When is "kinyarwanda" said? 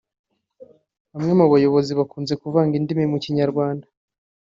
3.23-3.85